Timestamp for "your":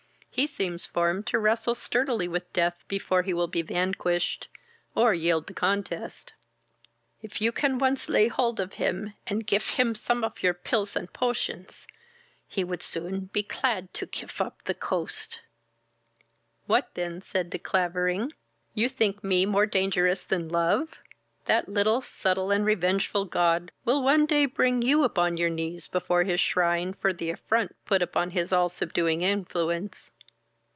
10.41-10.53, 25.37-25.49